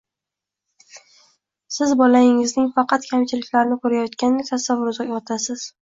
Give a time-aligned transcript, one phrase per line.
[1.77, 5.73] Siz bolangizning faqatgina kamchiliklarini ko‘rayotgandek taassurot uyg‘otasiz.